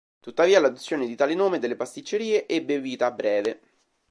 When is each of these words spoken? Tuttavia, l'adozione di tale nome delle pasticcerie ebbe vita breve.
Tuttavia, 0.19 0.59
l'adozione 0.59 1.05
di 1.05 1.15
tale 1.15 1.35
nome 1.35 1.59
delle 1.59 1.75
pasticcerie 1.75 2.47
ebbe 2.47 2.79
vita 2.79 3.11
breve. 3.11 3.59